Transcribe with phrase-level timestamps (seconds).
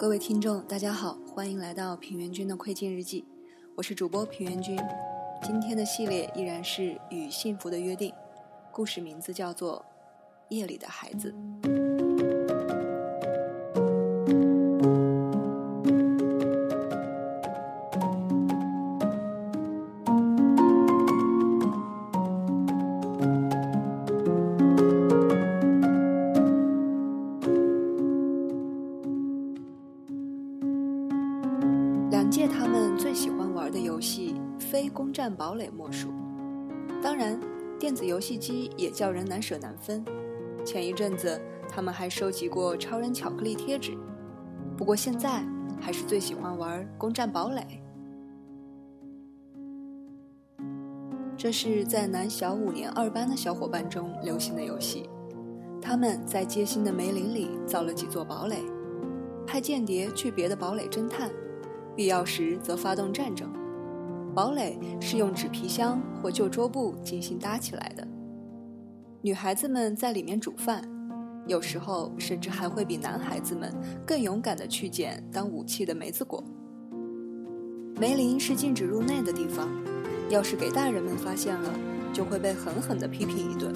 [0.00, 3.22] 各位听众，大家好，欢迎来到平原君的窥镜日记，
[3.76, 4.74] 我是主播平原君。
[5.42, 8.10] 今天的系列依然是与幸福的约定，
[8.72, 9.84] 故事名字叫做
[10.56, 11.34] 《夜里的孩子》。
[34.00, 36.08] 游戏，非攻占堡垒莫属。
[37.02, 37.38] 当然，
[37.78, 40.02] 电子游戏机也叫人难舍难分。
[40.64, 43.94] 前一阵子，他们还收集过超人巧克力贴纸。
[44.74, 45.44] 不过现在，
[45.78, 47.62] 还是最喜欢玩攻占堡垒。
[51.36, 55.10] 这是在南小五年二班的小伙伴中流行的游戏。
[55.78, 58.62] 他们在街心的梅林里造了几座堡垒，
[59.46, 61.30] 派间谍去别的堡垒侦探。
[61.94, 63.52] 必要时则发动战争。
[64.34, 68.06] 堡垒是用纸皮箱或旧桌布精心搭起来的。
[69.22, 70.82] 女孩子们在里面煮饭，
[71.46, 73.72] 有时候甚至还会比男孩子们
[74.06, 76.42] 更勇敢地去捡当武器的梅子果。
[77.98, 79.68] 梅林是禁止入内的地方，
[80.28, 81.74] 要是给大人们发现了，
[82.12, 83.74] 就会被狠狠地批评一顿。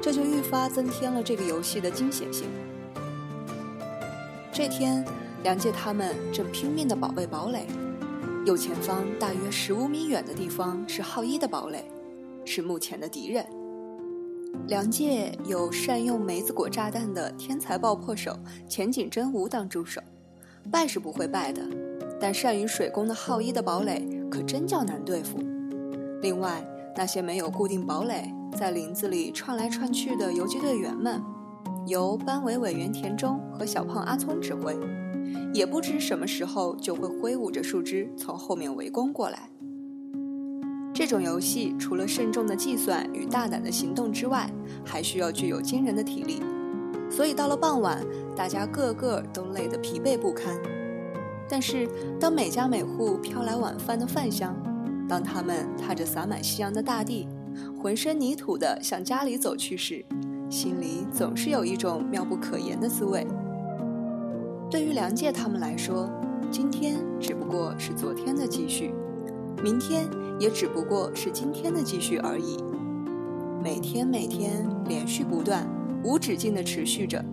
[0.00, 2.46] 这就愈发增添了这个游戏的惊险性。
[4.52, 5.04] 这天。
[5.42, 7.66] 梁介他们正拼命地保卫堡垒，
[8.44, 11.84] 右前方大约十五米远的地方是浩一的堡垒，
[12.44, 13.46] 是目前的敌人。
[14.66, 18.36] 梁介有善用梅子果炸弹的天才爆破手
[18.68, 20.00] 前景真吾当助手，
[20.72, 21.62] 败是不会败的，
[22.20, 25.38] 但善于水攻的浩一的堡垒可真叫难对付。
[26.20, 31.22] 另外，那些没有固定堡垒，在林子里窜来窜去的游击队员们，
[31.86, 34.76] 由班委委员田中和小胖阿聪指挥。
[35.54, 39.48] 也不知什么时候就会挥舞着树枝从后面围攻过来。
[40.94, 44.50] 这种游戏除了慎重的计算与大胆的行动之外，
[44.84, 46.42] 还需要具有惊人的体力。
[47.10, 48.04] 所以到了傍晚，
[48.36, 50.54] 大家个个都累得疲惫不堪。
[51.48, 51.88] 但是
[52.20, 54.54] 当每家每户飘来晚饭的饭香，
[55.08, 57.26] 当他们踏着洒满夕阳的大地，
[57.78, 60.04] 浑身泥土地向家里走去时，
[60.52, 63.26] 心里总是有一种妙不可言的滋味。
[64.70, 66.10] 对于梁介他们来说，
[66.50, 68.92] 今天只不过是昨天的继续，
[69.64, 70.04] 明天
[70.38, 72.58] 也只不过是今天的继续而已。
[73.64, 75.66] 每天每天连续不断、
[76.04, 77.24] 无止境地持续着。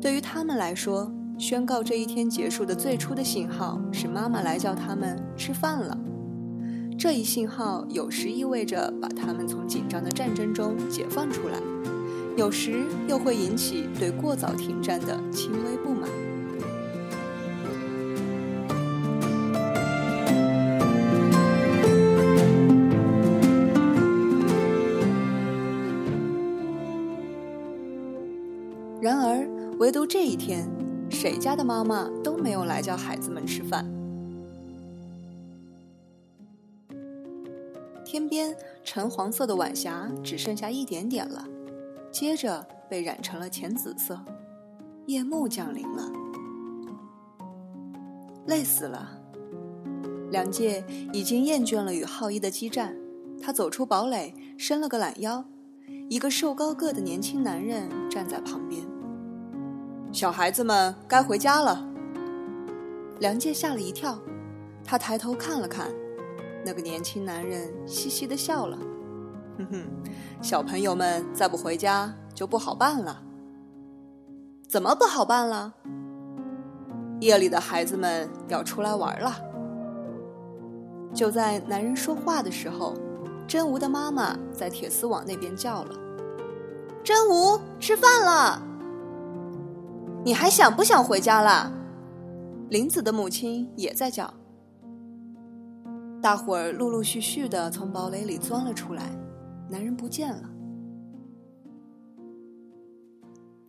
[0.00, 5.96] 对于他们来说，宣告这一天结束的最初的信号是妈妈来叫他们吃饭了。
[6.98, 11.60] 这一信号有时意味着把他们从紧张的战争中解放出来，
[12.36, 16.08] 有时又会引起对过早停战的轻微不满。
[29.00, 29.48] 然而，
[29.78, 30.68] 唯独这一天，
[31.08, 33.86] 谁家的妈妈都没有来叫孩子们吃饭。
[38.04, 38.54] 天边
[38.84, 41.44] 橙黄色的晚霞只剩下一点点了，
[42.18, 44.18] 接着被染成了浅紫色。
[45.04, 46.10] 夜幕降临了，
[48.46, 49.06] 累死了。
[50.30, 50.82] 梁介
[51.12, 52.96] 已经厌倦了与浩一的激战，
[53.38, 55.44] 他走出堡垒，伸了个懒腰。
[56.08, 58.82] 一个瘦高个的年轻男人站在旁边。
[60.10, 61.86] 小孩子们该回家了。
[63.20, 64.18] 梁介吓了一跳，
[64.82, 65.90] 他抬头看了看，
[66.64, 68.78] 那个年轻男人嘻嘻的笑了
[69.58, 69.86] ：“哼哼，
[70.42, 73.22] 小朋友们再不回家就不好办了。
[74.68, 75.72] 怎么不好办了？
[77.20, 79.32] 夜里的孩子们要出来玩了。”
[81.14, 82.94] 就在男人说话的时候，
[83.46, 85.94] 真吾的妈妈在铁丝网那边叫了
[87.02, 88.62] ：“真吾，吃饭了。”
[90.22, 91.72] 你还想不想回家啦？
[92.68, 94.28] 林子的母亲也在叫。
[96.20, 99.04] 大伙儿陆陆续续的从堡垒里钻了出来，
[99.68, 100.50] 男人不见了。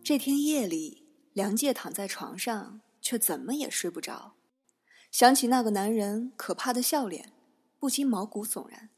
[0.02, 4.34] 这天夜里，梁介躺在床上，却怎么也睡不着。
[5.10, 7.32] 想起那个男人可怕的笑脸，
[7.78, 8.90] 不禁毛骨悚然。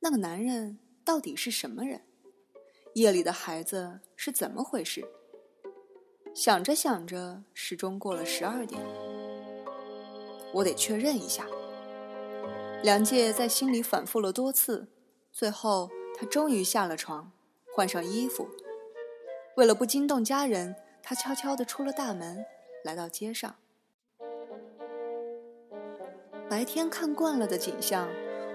[0.00, 2.00] 那个男人到底是什么人？
[2.94, 5.02] 夜里的孩子是怎么回事？
[6.34, 8.80] 想着想着，时钟过了十二点。
[10.52, 11.46] 我得确认一下。
[12.82, 14.86] 梁介在心里反复了多次，
[15.32, 17.32] 最后他终于下了床，
[17.74, 18.46] 换上衣服。
[19.56, 22.44] 为了不惊动家人，他悄悄地出了大门，
[22.84, 23.54] 来到街上。
[26.50, 28.06] 白天看惯了的景象，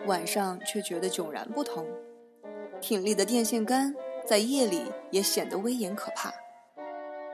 [0.06, 1.88] 晚上却觉得迥然不同。
[2.80, 3.94] 挺立的电线杆
[4.24, 6.32] 在夜里也显得威严可怕，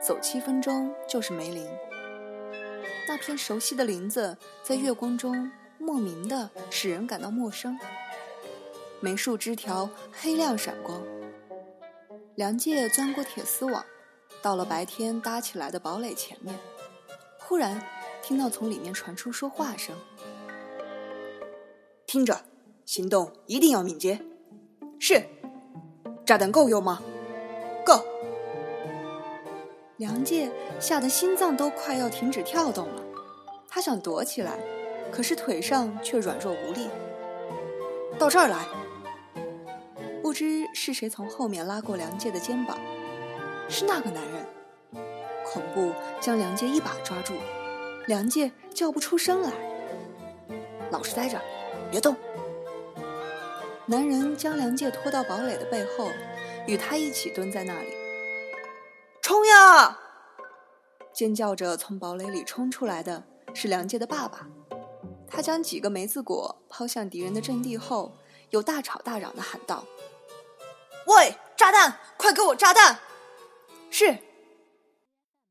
[0.00, 1.68] 走七分钟就是梅林。
[3.06, 7.78] 那片熟悉的林子在月光中莫名的使人感到陌生。
[9.04, 10.98] 梅树枝条黑亮闪光。
[12.36, 13.84] 梁介钻过铁丝网，
[14.40, 16.58] 到了白天搭起来的堡垒前面，
[17.38, 17.78] 忽然
[18.22, 19.94] 听到从里面传出说话声。
[22.06, 22.40] 听着，
[22.86, 24.18] 行动一定要敏捷。
[24.98, 25.22] 是，
[26.24, 27.02] 炸弹够用吗？
[27.84, 28.02] 够。
[29.98, 33.02] 梁介吓得心脏都快要停止跳动了，
[33.68, 34.58] 他想躲起来，
[35.12, 36.88] 可是腿上却软弱无力。
[38.18, 38.66] 到这儿来。
[40.34, 42.76] 不知是谁从后面拉过梁介的肩膀，
[43.68, 44.44] 是那个男人。
[45.46, 47.34] 恐怖将梁介一把抓住，
[48.08, 49.52] 梁介叫不出声来。
[50.90, 51.40] 老实待着。
[51.88, 52.16] 别动！
[53.86, 56.10] 男人将梁介拖到堡垒的背后，
[56.66, 57.90] 与他一起蹲在那里。
[59.22, 59.96] 冲呀！
[61.12, 63.22] 尖叫着从堡垒里冲出来的
[63.54, 64.48] 是梁介的爸爸。
[65.28, 68.16] 他将几个梅子果抛向敌人的阵地后，
[68.50, 69.84] 又大吵大嚷的喊道
[71.06, 71.98] ：“喂，炸弹！
[72.16, 72.98] 快给我炸弹！”
[73.90, 74.16] 是。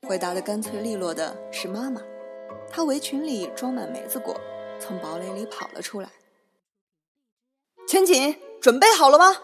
[0.08, 2.02] 回答的干脆利落的是妈妈。
[2.70, 4.36] 她围裙里装满梅子果，
[4.80, 6.10] 从堡垒里跑了出来。
[7.88, 9.36] 千锦，准备好了吗？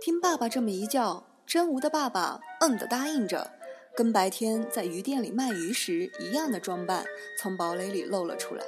[0.00, 3.50] 听爸爸这么一叫，真吾的爸爸嗯的答应着，
[3.96, 7.04] 跟白天在鱼店里卖鱼时一样的装扮，
[7.38, 8.64] 从堡垒里露了出来，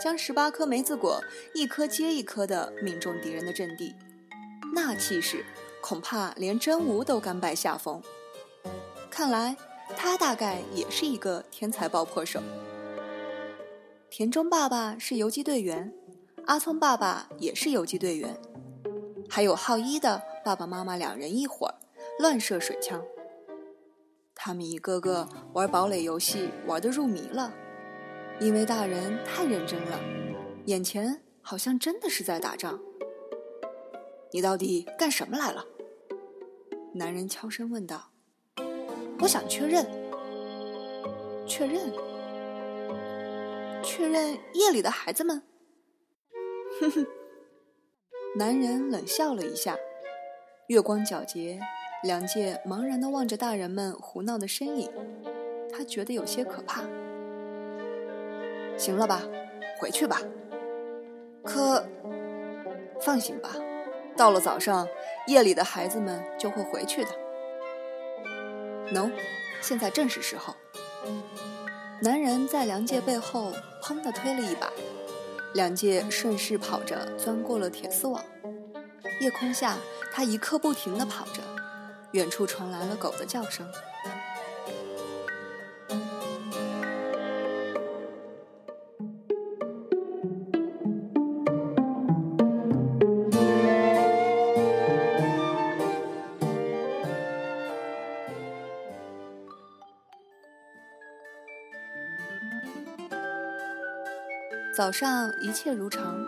[0.00, 1.22] 将十八颗梅子果
[1.54, 3.94] 一颗接一颗的命中敌人的阵地，
[4.74, 5.44] 那气势
[5.80, 8.02] 恐怕连真吾都甘拜下风。
[9.10, 9.56] 看来
[9.96, 12.40] 他大概也是一个天才爆破手。
[14.10, 15.92] 田中爸爸是游击队员。
[16.46, 18.34] 阿聪爸爸也是游击队员，
[19.28, 21.74] 还有浩一的爸爸妈妈两人一伙儿
[22.20, 23.04] 乱射水枪。
[24.34, 27.52] 他们一个个玩堡垒游戏玩得入迷了，
[28.40, 30.00] 因为大人太认真了，
[30.64, 32.80] 眼前好像真的是在打仗。
[34.30, 35.64] 你到底干什么来了？
[36.92, 38.10] 男人悄声问道。
[39.20, 39.84] 我想确认，
[41.46, 41.92] 确认，
[43.82, 45.42] 确认夜里的孩子们。
[46.80, 47.06] 哼哼，
[48.36, 49.76] 男人冷笑了一下。
[50.68, 51.58] 月光皎洁，
[52.04, 54.90] 梁介茫然地望着大人们胡闹的身影，
[55.72, 56.82] 他觉得有些可怕。
[58.76, 59.22] 行了吧，
[59.80, 60.20] 回去吧。
[61.42, 61.84] 可，
[63.00, 63.56] 放心吧，
[64.18, 64.86] 到了早上，
[65.28, 67.10] 夜里的孩子们就会回去的。
[68.92, 69.08] 喏，
[69.60, 70.54] 现在正是时候。
[72.02, 74.70] 男人在梁介背后砰地推了一把。
[75.54, 78.22] 梁介顺势跑着钻过了铁丝网，
[79.20, 79.76] 夜空下，
[80.12, 81.40] 他一刻不停地跑着，
[82.10, 83.64] 远处传来了狗的叫声。
[104.78, 106.24] 早上一切如常，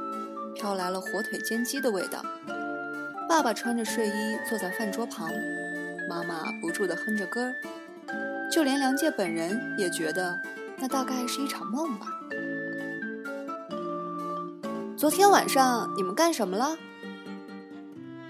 [0.56, 2.20] 飘来了火腿煎鸡的味道。
[3.28, 5.30] 爸爸穿着睡衣坐在饭桌旁，
[6.08, 7.54] 妈妈不住地哼着歌儿。
[8.50, 10.36] 就连梁介本人也觉得，
[10.78, 12.08] 那大概是一场梦吧。
[14.96, 16.76] 昨天晚上你们干什么了？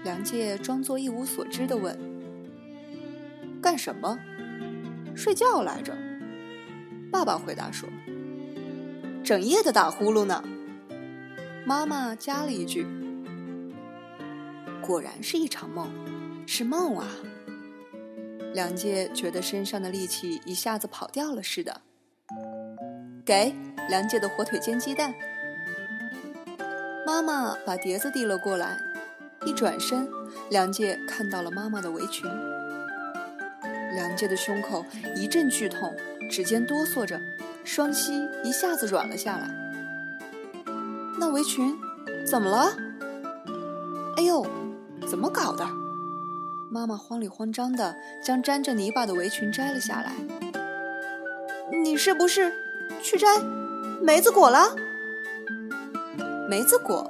[0.03, 1.97] 梁介装作一无所知地问。
[3.59, 4.19] 干什么？
[5.15, 5.97] 睡觉来着。
[7.11, 7.89] 爸爸回答说。
[9.31, 10.43] 整夜的打呼噜呢，
[11.65, 12.85] 妈妈加了一句
[14.85, 15.89] ：“果然是一场梦，
[16.45, 17.07] 是梦啊。”
[18.53, 21.79] 梁介觉得身上的力气一下子跑掉了似的。
[23.23, 23.55] 给
[23.87, 25.13] 梁介的火腿煎鸡蛋。
[27.07, 28.77] 妈妈把碟子递了过来，
[29.45, 30.09] 一转身，
[30.49, 32.29] 梁介看到了妈妈的围裙。
[33.95, 34.83] 梁介的胸口
[35.15, 35.95] 一阵剧痛，
[36.29, 37.17] 指尖哆嗦着。
[37.63, 38.13] 双膝
[38.43, 39.49] 一下子软了下来。
[41.19, 41.77] 那围裙
[42.25, 42.73] 怎么了？
[44.17, 44.45] 哎呦，
[45.07, 45.67] 怎么搞的？
[46.69, 50.13] 妈妈慌里慌张的将沾着泥巴的围裙摘了下来。
[51.83, 52.53] 你是不是
[53.01, 53.27] 去摘
[54.01, 54.75] 梅子果了？
[56.49, 57.07] 梅子果？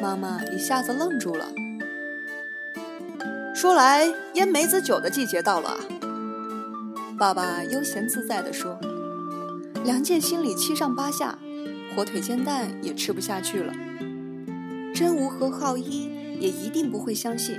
[0.00, 1.46] 妈妈一下子愣住了。
[3.54, 5.78] 说来，腌梅子酒的季节到了啊。
[7.18, 8.78] 爸爸悠闲自在地说。
[9.84, 11.36] 梁介心里七上八下，
[11.94, 13.72] 火腿煎蛋也吃不下去了。
[14.94, 16.08] 真吾和浩一
[16.38, 17.58] 也一定不会相信，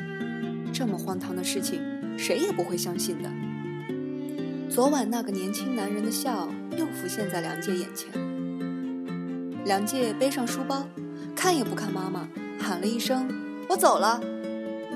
[0.73, 1.81] 这么荒唐的事情，
[2.17, 3.29] 谁也不会相信的。
[4.69, 8.09] 昨晚那个年轻男人的笑又浮现在梁介眼前。
[9.65, 10.87] 梁介背上书包，
[11.35, 12.27] 看也不看妈妈，
[12.57, 13.27] 喊了一声
[13.67, 14.21] “我走了”，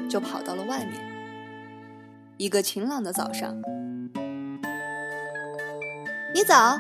[0.10, 0.94] 就跑到了外面。
[2.38, 3.58] 一个晴朗的早上，
[6.34, 6.80] 你早。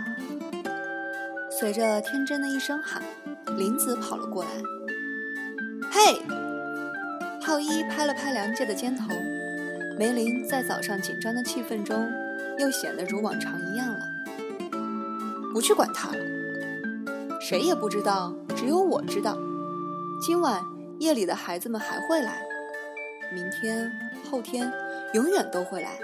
[1.59, 3.01] 随着天真的一声喊，
[3.57, 4.49] 林子跑了过来。
[5.89, 6.21] 嘿，
[7.41, 9.07] 浩一拍了拍梁介的肩头。
[9.97, 12.07] 梅林在早上紧张的气氛中，
[12.59, 13.99] 又显得如往常一样了。
[15.51, 16.17] 不去管他了，
[17.41, 19.35] 谁也不知道，只有我知道。
[20.21, 20.63] 今晚
[20.99, 22.39] 夜里的孩子们还会来，
[23.33, 23.91] 明天、
[24.29, 24.71] 后天，
[25.15, 25.97] 永远都会来。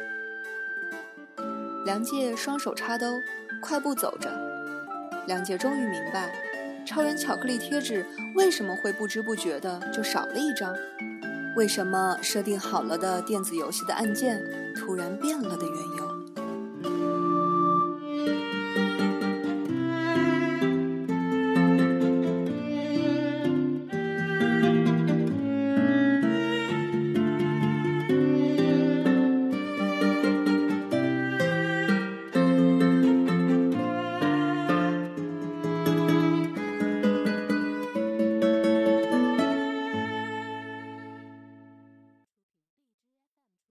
[1.86, 3.06] 梁介双手插兜，
[3.62, 4.52] 快步走着。
[5.28, 6.32] 梁杰终于明白。
[6.86, 10.76] 超人巧克力贴纸为什么会不知不觉的就少了一张？
[11.56, 14.44] 为什么设定好了的电子游戏的按键
[14.76, 16.03] 突然变了的缘由？